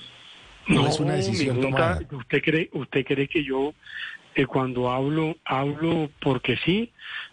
No, 0.68 0.86
es 0.86 0.98
una 1.00 1.14
decisión 1.14 1.60
tomada. 1.60 2.00
¿Usted 2.10 2.42
cree, 2.42 2.70
usted 2.72 3.04
cree 3.04 3.28
que 3.28 3.44
yo 3.44 3.72
eh, 4.34 4.46
cuando 4.46 4.90
hablo, 4.90 5.36
hablo 5.44 6.10
porque 6.20 6.56
sí? 6.64 6.92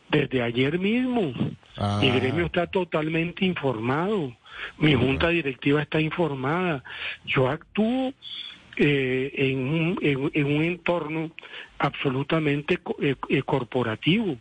Desde 0.09 0.41
ayer 0.41 0.79
mismo. 0.79 1.33
Mi 1.33 1.59
ah. 1.77 1.99
gremio 2.15 2.45
está 2.45 2.67
totalmente 2.67 3.43
informado. 3.45 4.35
Mi 4.77 4.93
junta 4.93 5.29
directiva 5.29 5.81
está 5.81 5.99
informada. 5.99 6.83
Yo 7.25 7.49
actúo 7.49 8.13
eh, 8.77 9.31
en, 9.35 9.57
un, 9.59 9.99
en, 10.01 10.45
un 10.45 10.63
entorno 10.63 11.31
absolutamente 11.79 12.79
eh, 13.01 13.43
corporativo. 13.43 14.37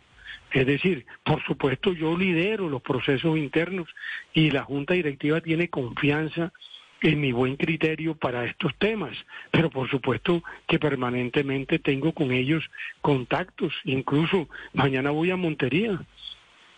Es 0.53 0.67
decir, 0.67 1.05
por 1.23 1.43
supuesto 1.43 1.93
yo 1.93 2.15
lidero 2.15 2.69
los 2.69 2.81
procesos 2.81 3.37
internos 3.37 3.89
y 4.33 4.51
la 4.51 4.63
Junta 4.63 4.93
Directiva 4.93 5.41
tiene 5.41 5.67
confianza 5.69 6.53
en 7.01 7.19
mi 7.19 7.31
buen 7.31 7.57
criterio 7.57 8.15
para 8.15 8.45
estos 8.45 8.73
temas, 8.77 9.17
pero 9.51 9.69
por 9.69 9.89
supuesto 9.89 10.41
que 10.67 10.79
permanentemente 10.79 11.79
tengo 11.79 12.13
con 12.13 12.31
ellos 12.31 12.63
contactos, 13.01 13.73
incluso 13.83 14.47
mañana 14.73 15.09
voy 15.09 15.31
a 15.31 15.35
Montería. 15.35 15.99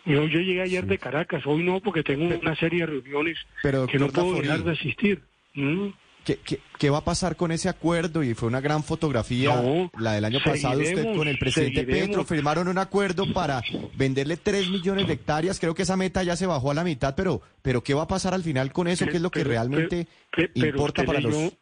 Yo, 0.04 0.26
yo 0.26 0.40
llegué 0.40 0.62
ayer 0.62 0.86
de 0.86 0.98
Caracas, 0.98 1.46
hoy 1.46 1.62
no 1.62 1.80
porque 1.80 2.02
tengo 2.02 2.34
una 2.34 2.56
serie 2.56 2.80
de 2.80 2.86
reuniones 2.86 3.38
que 3.62 3.98
no 3.98 4.08
puedo 4.08 4.40
dejar 4.40 4.64
de 4.64 4.72
asistir. 4.72 5.22
¿Mm? 5.54 5.88
¿Qué, 6.26 6.90
va 6.90 6.98
a 6.98 7.04
pasar 7.04 7.36
con 7.36 7.52
ese 7.52 7.68
acuerdo? 7.68 8.24
Y 8.24 8.34
fue 8.34 8.48
una 8.48 8.60
gran 8.60 8.82
fotografía, 8.82 9.62
la 9.96 10.14
del 10.14 10.24
año 10.24 10.40
pasado, 10.44 10.80
usted 10.80 11.14
con 11.14 11.28
el 11.28 11.38
presidente 11.38 11.84
Petro 11.84 12.24
firmaron 12.24 12.66
un 12.66 12.78
acuerdo 12.78 13.32
para 13.32 13.62
venderle 13.94 14.36
3 14.36 14.68
millones 14.70 15.06
de 15.06 15.12
hectáreas. 15.12 15.60
Creo 15.60 15.74
que 15.74 15.82
esa 15.82 15.96
meta 15.96 16.24
ya 16.24 16.34
se 16.34 16.46
bajó 16.46 16.72
a 16.72 16.74
la 16.74 16.82
mitad, 16.82 17.14
pero, 17.14 17.42
pero 17.62 17.82
¿qué 17.84 17.94
va 17.94 18.02
a 18.02 18.08
pasar 18.08 18.34
al 18.34 18.42
final 18.42 18.72
con 18.72 18.88
eso? 18.88 19.06
¿Qué 19.06 19.16
es 19.16 19.22
lo 19.22 19.30
que 19.30 19.44
realmente 19.44 20.08
importa 20.54 21.04
para 21.04 21.20
los...? 21.20 21.52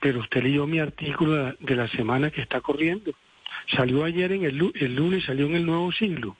Pero 0.00 0.20
usted 0.20 0.42
leyó 0.42 0.66
mi 0.66 0.78
artículo 0.78 1.54
de 1.58 1.76
la 1.76 1.88
semana 1.88 2.30
que 2.30 2.42
está 2.42 2.60
corriendo. 2.60 3.12
Salió 3.74 4.04
ayer 4.04 4.30
en 4.32 4.44
el, 4.44 4.72
el 4.74 4.94
lunes, 4.94 5.24
salió 5.24 5.46
en 5.46 5.56
el 5.56 5.66
Nuevo 5.66 5.90
Siglo 5.92 6.36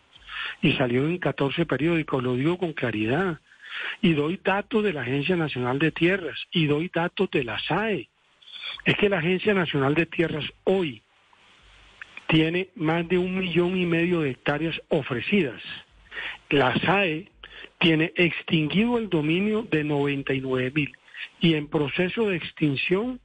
y 0.63 0.73
salió 0.75 1.07
en 1.07 1.19
14 1.19 1.67
periódicos, 1.67 2.23
lo 2.23 2.37
digo 2.37 2.59
con 2.59 2.75
claridad 2.75 3.41
y 4.03 4.15
doy 4.15 4.41
datos 4.43 4.83
de 4.85 4.93
la 4.93 5.03
Agencia 5.03 5.37
Nacional 5.37 5.79
de 5.79 5.93
Tierras 5.93 6.39
y 6.53 6.67
doy 6.67 6.91
datos 6.93 7.31
de 7.31 7.45
la 7.45 7.59
SAE. 7.61 8.09
Es 8.85 8.97
que 8.97 9.09
la 9.09 9.19
Agencia 9.19 9.55
Nacional 9.55 9.95
de 9.95 10.07
Tierras 10.07 10.45
hoy 10.65 11.03
tiene 12.29 12.71
más 12.75 13.07
de 13.09 13.19
un 13.19 13.39
millón 13.39 13.77
y 13.77 13.87
medio 13.87 14.21
de 14.21 14.31
hectáreas 14.31 14.81
ofrecidas. 14.89 15.61
La 16.51 16.75
SAE 16.81 17.31
tiene 17.79 18.13
extinguido 18.17 18.99
el 18.99 19.09
dominio 19.09 19.63
de 19.71 19.85
99 19.85 20.73
mil 20.75 20.93
y 21.41 21.55
en 21.55 21.69
proceso 21.69 22.29
de 22.29 22.37
extinción 22.37 23.21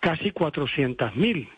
casi 0.00 0.30
400 0.32 1.14
mil. 1.16 1.48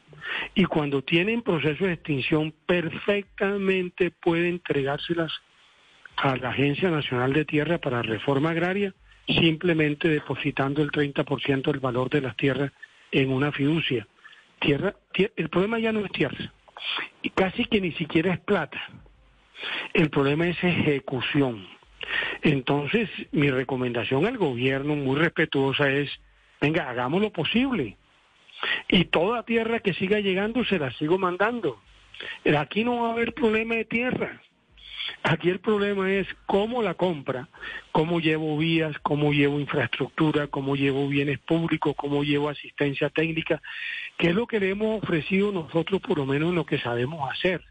Y 0.55 0.65
cuando 0.65 1.03
tienen 1.03 1.43
proceso 1.43 1.87
de 1.87 1.95
extinción 1.95 2.55
perfectamente 2.67 4.11
puede 4.11 4.49
entregárselas 4.49 5.33
a 6.17 6.37
la 6.37 6.51
Agencia 6.51 6.91
Nacional 6.91 7.33
de 7.33 7.45
Tierra 7.45 7.79
para 7.79 8.03
Reforma 8.03 8.51
Agraria, 8.51 8.95
simplemente 9.27 10.09
depositando 10.09 10.83
el 10.83 10.91
30% 10.91 11.63
del 11.63 11.81
valor 11.81 12.11
de 12.11 12.21
las 12.21 12.37
tierras 12.37 12.73
en 13.11 13.31
una 13.31 13.53
fiducia. 13.53 14.07
Tierra, 14.61 14.95
el 15.37 15.49
problema 15.49 15.79
ya 15.79 15.93
no 15.93 16.05
es 16.05 16.13
tierra, 16.13 16.53
y 17.23 17.31
casi 17.31 17.65
que 17.65 17.81
ni 17.81 17.93
siquiera 17.93 18.35
es 18.35 18.41
plata. 18.41 18.81
El 19.93 20.11
problema 20.11 20.47
es 20.49 20.63
ejecución. 20.63 21.67
Entonces, 22.43 23.09
mi 23.33 23.51
recomendación 23.51 24.27
al 24.27 24.37
gobierno, 24.37 24.95
muy 24.95 25.17
respetuosa, 25.17 25.91
es, 25.91 26.11
venga, 26.61 26.89
hagamos 26.89 27.23
lo 27.23 27.31
posible. 27.33 27.97
Y 28.89 29.07
toda 29.07 29.45
tierra 29.45 29.81
que 29.81 29.95
siga 29.95 30.21
llegando 30.21 30.65
se 30.65 30.79
la 30.79 30.93
sigo 30.93 31.19
mandando. 31.19 31.81
Aquí 32.59 32.85
no 32.85 33.03
va 33.03 33.09
a 33.09 33.13
haber 33.13 33.35
problema 33.35 33.75
de 33.75 33.85
tierra. 33.85 34.41
Aquí 35.27 35.49
el 35.49 35.59
problema 35.59 36.13
es 36.13 36.29
cómo 36.45 36.83
la 36.83 36.93
compra, 36.93 37.49
cómo 37.93 38.21
llevo 38.21 38.59
vías, 38.59 38.95
cómo 38.99 39.33
llevo 39.33 39.59
infraestructura, 39.59 40.49
cómo 40.49 40.77
llevo 40.77 41.09
bienes 41.09 41.39
públicos, 41.39 41.95
cómo 41.97 42.23
llevo 42.23 42.51
asistencia 42.51 43.09
técnica, 43.09 43.63
que 44.19 44.29
es 44.29 44.35
lo 44.35 44.47
que 44.47 44.61
le 44.61 44.69
hemos 44.69 45.03
ofrecido 45.03 45.51
nosotros 45.51 46.03
por 46.03 46.19
lo 46.19 46.27
menos 46.27 46.51
en 46.51 46.57
lo 46.57 46.67
que 46.67 46.79
sabemos 46.79 47.27
hacer, 47.33 47.65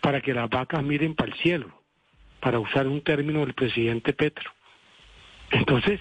para 0.00 0.22
que 0.22 0.32
las 0.32 0.48
vacas 0.48 0.82
miren 0.82 1.14
para 1.14 1.32
el 1.32 1.38
cielo, 1.38 1.82
para 2.40 2.58
usar 2.60 2.86
un 2.86 3.02
término 3.02 3.40
del 3.40 3.52
presidente 3.52 4.14
Petro. 4.14 4.50
Entonces, 5.50 6.00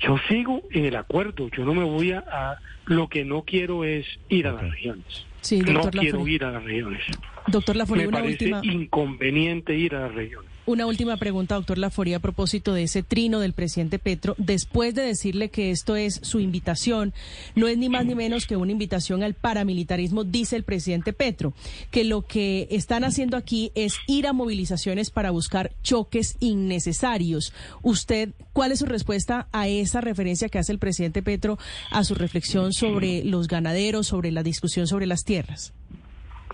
yo 0.00 0.18
sigo 0.28 0.62
en 0.70 0.84
el 0.84 0.94
acuerdo, 0.94 1.48
yo 1.48 1.64
no 1.64 1.74
me 1.74 1.82
voy 1.82 2.12
a... 2.12 2.58
lo 2.86 3.08
que 3.08 3.24
no 3.24 3.42
quiero 3.42 3.82
es 3.82 4.06
ir 4.28 4.46
a 4.46 4.52
las 4.52 4.70
regiones. 4.70 5.27
Sí, 5.40 5.60
no 5.60 5.82
quiero 5.90 6.26
ir 6.26 6.44
a 6.44 6.52
las 6.52 6.64
regiones. 6.64 7.02
Doctor 7.46 7.76
Laforia, 7.76 8.06
me 8.06 8.12
parece 8.12 8.50
inconveniente 8.62 9.74
ir 9.74 9.94
a 9.94 10.00
las 10.00 10.14
regiones. 10.14 10.50
Una 10.68 10.84
última 10.84 11.16
pregunta, 11.16 11.54
doctor 11.54 11.78
Laforia, 11.78 12.18
a 12.18 12.20
propósito 12.20 12.74
de 12.74 12.82
ese 12.82 13.02
trino 13.02 13.40
del 13.40 13.54
presidente 13.54 13.98
Petro. 13.98 14.34
Después 14.36 14.94
de 14.94 15.00
decirle 15.00 15.48
que 15.48 15.70
esto 15.70 15.96
es 15.96 16.20
su 16.22 16.40
invitación, 16.40 17.14
no 17.54 17.68
es 17.68 17.78
ni 17.78 17.88
más 17.88 18.04
ni 18.04 18.14
menos 18.14 18.46
que 18.46 18.54
una 18.54 18.72
invitación 18.72 19.22
al 19.22 19.32
paramilitarismo, 19.32 20.24
dice 20.24 20.56
el 20.56 20.64
presidente 20.64 21.14
Petro, 21.14 21.54
que 21.90 22.04
lo 22.04 22.20
que 22.20 22.68
están 22.70 23.04
haciendo 23.04 23.38
aquí 23.38 23.72
es 23.74 23.96
ir 24.06 24.26
a 24.26 24.34
movilizaciones 24.34 25.08
para 25.08 25.30
buscar 25.30 25.72
choques 25.82 26.36
innecesarios. 26.38 27.54
¿Usted 27.80 28.34
cuál 28.52 28.70
es 28.70 28.80
su 28.80 28.84
respuesta 28.84 29.48
a 29.52 29.68
esa 29.68 30.02
referencia 30.02 30.50
que 30.50 30.58
hace 30.58 30.72
el 30.72 30.78
presidente 30.78 31.22
Petro 31.22 31.56
a 31.90 32.04
su 32.04 32.14
reflexión 32.14 32.74
sobre 32.74 33.24
los 33.24 33.48
ganaderos, 33.48 34.08
sobre 34.08 34.32
la 34.32 34.42
discusión 34.42 34.86
sobre 34.86 35.06
las 35.06 35.24
tierras? 35.24 35.72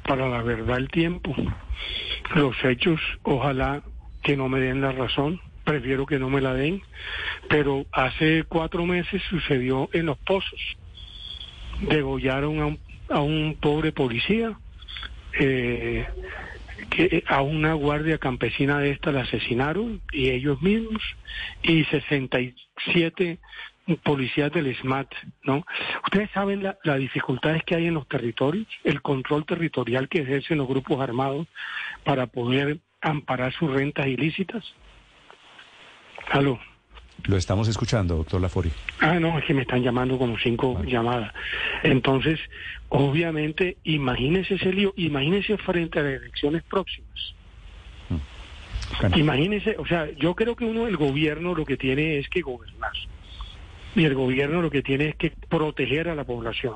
Para 0.06 0.28
la 0.28 0.40
verdad 0.44 0.78
el 0.78 0.88
tiempo. 0.88 1.34
Los 2.36 2.54
hechos, 2.64 3.00
ojalá 3.24 3.82
que 4.24 4.36
no 4.36 4.48
me 4.48 4.58
den 4.58 4.80
la 4.80 4.90
razón, 4.90 5.40
prefiero 5.64 6.06
que 6.06 6.18
no 6.18 6.30
me 6.30 6.40
la 6.40 6.54
den, 6.54 6.82
pero 7.48 7.84
hace 7.92 8.44
cuatro 8.48 8.84
meses 8.86 9.22
sucedió 9.28 9.88
en 9.92 10.06
los 10.06 10.18
pozos. 10.18 10.60
Degollaron 11.82 12.60
a 12.60 12.66
un, 12.66 12.78
a 13.10 13.20
un 13.20 13.56
pobre 13.60 13.92
policía, 13.92 14.58
eh, 15.38 16.06
que 16.90 17.22
a 17.26 17.42
una 17.42 17.74
guardia 17.74 18.18
campesina 18.18 18.78
de 18.78 18.90
esta 18.90 19.12
la 19.12 19.22
asesinaron 19.22 20.00
y 20.10 20.30
ellos 20.30 20.60
mismos, 20.62 21.02
y 21.62 21.84
67 21.84 23.38
policías 24.02 24.50
del 24.52 24.74
SMAT, 24.76 25.12
¿no? 25.42 25.66
Ustedes 26.04 26.30
saben 26.30 26.62
las 26.62 26.98
dificultades 26.98 27.62
que 27.64 27.74
hay 27.74 27.86
en 27.86 27.94
los 27.94 28.08
territorios, 28.08 28.66
el 28.84 29.02
control 29.02 29.44
territorial 29.44 30.08
que 30.08 30.22
ejercen 30.22 30.58
los 30.58 30.68
grupos 30.68 31.00
armados 31.00 31.46
para 32.04 32.26
poder 32.26 32.78
amparar 33.04 33.52
sus 33.52 33.70
rentas 33.70 34.06
ilícitas? 34.06 34.64
Aló. 36.30 36.58
Lo 37.26 37.36
estamos 37.36 37.68
escuchando, 37.68 38.16
doctor 38.16 38.40
Lafori. 38.40 38.70
Ah, 39.00 39.20
no, 39.20 39.38
es 39.38 39.44
que 39.44 39.54
me 39.54 39.62
están 39.62 39.82
llamando 39.82 40.18
como 40.18 40.36
cinco 40.38 40.82
llamadas. 40.84 41.32
Entonces, 41.82 42.40
obviamente, 42.88 43.76
imagínese 43.84 44.54
ese 44.54 44.72
lío, 44.72 44.92
imagínese 44.96 45.56
frente 45.58 46.00
a 46.00 46.02
las 46.02 46.20
elecciones 46.20 46.62
próximas. 46.64 47.34
Mm. 48.10 49.18
Imagínese, 49.18 49.76
o 49.78 49.86
sea, 49.86 50.10
yo 50.16 50.34
creo 50.34 50.56
que 50.56 50.64
uno, 50.64 50.86
el 50.86 50.96
gobierno 50.96 51.54
lo 51.54 51.64
que 51.64 51.76
tiene 51.76 52.18
es 52.18 52.28
que 52.28 52.42
gobernar. 52.42 52.92
Y 53.94 54.04
el 54.04 54.14
gobierno 54.14 54.60
lo 54.60 54.70
que 54.70 54.82
tiene 54.82 55.10
es 55.10 55.16
que 55.16 55.30
proteger 55.48 56.08
a 56.08 56.14
la 56.14 56.24
población 56.24 56.74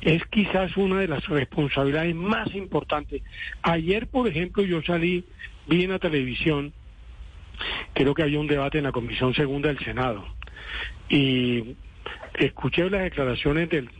es 0.00 0.24
quizás 0.26 0.76
una 0.76 1.00
de 1.00 1.08
las 1.08 1.26
responsabilidades 1.26 2.14
más 2.14 2.54
importantes. 2.54 3.22
Ayer, 3.62 4.06
por 4.06 4.28
ejemplo, 4.28 4.62
yo 4.62 4.82
salí, 4.82 5.24
vi 5.66 5.84
en 5.84 5.90
la 5.90 5.98
televisión, 5.98 6.72
creo 7.94 8.14
que 8.14 8.22
había 8.22 8.40
un 8.40 8.46
debate 8.46 8.78
en 8.78 8.84
la 8.84 8.92
Comisión 8.92 9.34
Segunda 9.34 9.68
del 9.68 9.78
Senado, 9.78 10.26
y 11.08 11.76
escuché 12.34 12.88
las 12.90 13.02
declaraciones 13.02 13.70
del 13.70 13.90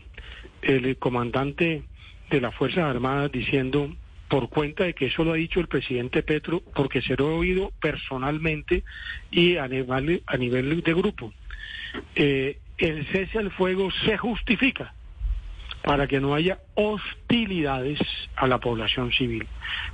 el 0.61 0.97
comandante 0.97 1.83
de 2.29 2.41
las 2.41 2.53
Fuerzas 2.55 2.83
Armadas 2.83 3.31
diciendo 3.31 3.95
por 4.27 4.49
cuenta 4.49 4.83
de 4.83 4.93
que 4.93 5.05
eso 5.05 5.23
lo 5.23 5.31
ha 5.31 5.35
dicho 5.35 5.61
el 5.61 5.67
presidente 5.67 6.23
Petro, 6.23 6.61
porque 6.75 7.01
se 7.01 7.15
lo 7.15 7.29
he 7.29 7.33
oído 7.33 7.71
personalmente 7.79 8.83
y 9.31 9.55
a 9.55 9.67
nivel, 9.67 10.21
a 10.25 10.35
nivel 10.35 10.81
de 10.81 10.93
grupo. 10.93 11.33
Eh, 12.15 12.59
el 12.77 13.05
cese 13.07 13.39
al 13.39 13.51
fuego 13.51 13.89
se 14.05 14.17
justifica 14.17 14.93
para 15.83 16.07
que 16.07 16.19
no 16.19 16.33
haya 16.33 16.59
hostilidades 16.75 17.99
a 18.35 18.47
la 18.47 18.59
población 18.59 19.11
civil, 19.11 19.47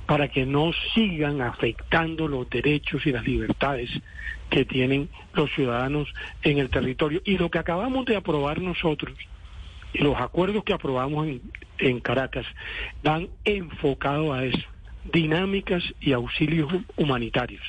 para 0.06 0.28
que 0.28 0.44
no 0.44 0.72
sigan 0.94 1.40
afectando 1.40 2.26
los 2.28 2.48
derechos 2.50 3.06
y 3.06 3.12
las 3.12 3.24
libertades 3.24 3.90
que 4.50 4.64
tienen 4.64 5.08
los 5.34 5.50
ciudadanos 5.52 6.12
en 6.42 6.58
el 6.58 6.70
territorio. 6.70 7.22
Y 7.24 7.38
lo 7.38 7.50
que 7.50 7.58
acabamos 7.58 8.06
de 8.06 8.16
aprobar 8.16 8.60
nosotros, 8.60 9.16
y 9.92 10.02
los 10.02 10.16
acuerdos 10.20 10.64
que 10.64 10.72
aprobamos 10.72 11.28
en, 11.78 12.00
Caracas, 12.00 12.46
van 13.02 13.28
enfocado 13.44 14.32
a 14.32 14.44
eso, 14.44 14.66
dinámicas 15.12 15.82
y 16.00 16.12
auxilios 16.12 16.72
humanitarios. 16.96 17.62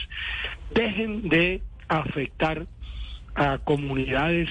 Dejen 0.74 1.30
de 1.30 1.62
afectar 1.88 2.66
a 3.36 3.58
comunidades 3.60 4.50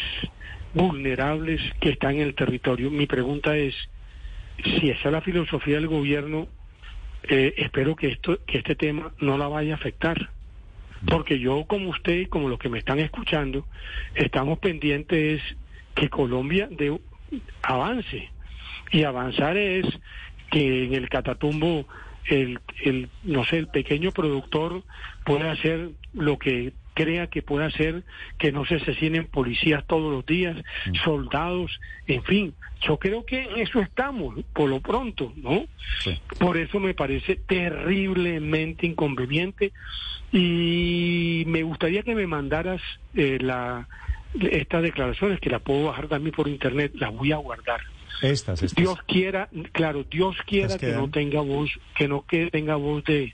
vulnerables 0.74 1.60
que 1.80 1.90
están 1.90 2.16
en 2.16 2.22
el 2.22 2.34
territorio. 2.34 2.90
Mi 2.90 3.06
pregunta 3.06 3.56
es, 3.56 3.74
si 4.62 4.90
esa 4.90 5.08
es 5.08 5.12
la 5.12 5.20
filosofía 5.20 5.76
del 5.76 5.88
gobierno, 5.88 6.48
eh, 7.24 7.54
espero 7.56 7.96
que, 7.96 8.08
esto, 8.08 8.38
que 8.46 8.58
este 8.58 8.74
tema 8.74 9.12
no 9.20 9.38
la 9.38 9.48
vaya 9.48 9.72
a 9.72 9.76
afectar. 9.76 10.30
Porque 11.06 11.38
yo, 11.38 11.64
como 11.66 11.90
usted 11.90 12.20
y 12.20 12.26
como 12.26 12.48
los 12.48 12.58
que 12.58 12.68
me 12.68 12.78
están 12.78 12.98
escuchando, 12.98 13.66
estamos 14.14 14.58
pendientes 14.58 15.42
que 15.94 16.08
Colombia 16.08 16.68
avance. 17.62 18.30
Y 18.90 19.04
avanzar 19.04 19.56
es 19.56 19.86
que 20.50 20.84
en 20.84 20.94
el 20.94 21.08
Catatumbo 21.08 21.86
el, 22.26 22.60
el, 22.82 23.08
no 23.22 23.44
sé, 23.44 23.58
el 23.58 23.68
pequeño 23.68 24.12
productor 24.12 24.82
pueda 25.24 25.52
hacer 25.52 25.90
lo 26.14 26.38
que 26.38 26.72
crea 26.94 27.26
que 27.26 27.42
puede 27.42 27.66
hacer 27.66 28.04
que 28.38 28.52
no 28.52 28.64
se 28.64 28.76
asesinen 28.76 29.26
policías 29.26 29.84
todos 29.86 30.12
los 30.12 30.24
días, 30.24 30.56
mm. 30.56 30.94
soldados, 31.04 31.80
en 32.06 32.22
fin. 32.24 32.54
Yo 32.80 32.98
creo 32.98 33.24
que 33.24 33.42
en 33.42 33.58
eso 33.58 33.80
estamos, 33.80 34.36
por 34.52 34.68
lo 34.68 34.80
pronto, 34.80 35.32
¿no? 35.36 35.66
Por 36.38 36.56
eso 36.56 36.80
me 36.80 36.94
parece 36.94 37.36
terriblemente 37.36 38.86
inconveniente 38.86 39.72
y 40.32 41.44
me 41.46 41.62
gustaría 41.62 42.02
que 42.02 42.14
me 42.14 42.26
mandaras 42.26 42.80
eh, 43.14 43.38
la 43.40 43.88
estas 44.40 44.82
declaraciones, 44.82 45.40
que 45.40 45.50
la 45.50 45.60
puedo 45.60 45.84
bajar 45.84 46.08
también 46.08 46.34
por 46.34 46.48
internet, 46.48 46.92
las 46.94 47.14
voy 47.14 47.32
a 47.32 47.36
guardar. 47.36 47.80
Estas, 48.20 48.62
estas. 48.62 48.74
Dios 48.74 48.98
quiera, 49.06 49.48
claro, 49.72 50.04
Dios 50.04 50.36
quiera 50.46 50.76
que 50.76 50.92
no 50.92 51.08
tenga 51.10 51.40
voz, 51.40 51.70
que 51.94 52.08
no 52.08 52.26
que 52.26 52.50
tenga 52.50 52.76
voz 52.76 53.04
de 53.04 53.32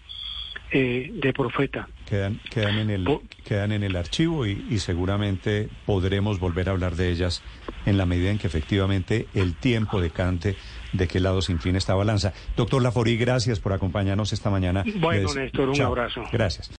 eh, 0.73 1.11
de 1.13 1.33
profeta. 1.33 1.89
Quedan, 2.09 2.41
quedan, 2.51 2.79
en, 2.79 2.91
el, 2.91 3.07
quedan 3.45 3.73
en 3.73 3.83
el 3.85 3.95
archivo 3.95 4.47
y, 4.47 4.79
seguramente 4.79 5.69
podremos 5.87 6.41
volver 6.41 6.69
a 6.69 6.73
hablar 6.73 6.97
de 6.97 7.11
ellas 7.11 7.43
en 7.87 7.99
la 7.99 8.07
medida 8.07 8.31
en 8.31 8.39
que 8.39 8.49
efectivamente 8.49 9.27
el 9.35 9.55
tiempo 9.55 10.01
decante 10.01 10.57
de 10.93 11.07
qué 11.07 11.21
lado 11.21 11.41
se 11.41 11.53
inclina 11.53 11.79
esta 11.79 11.95
balanza. 11.95 12.33
Doctor 12.57 12.83
Laforí, 12.83 13.17
gracias 13.17 13.61
por 13.61 13.73
acompañarnos 13.73 14.33
esta 14.33 14.51
mañana. 14.51 14.85
Bueno, 14.97 15.33
Néstor, 15.33 15.69
un 15.69 15.81
abrazo. 15.81 16.25
Gracias. 16.33 16.69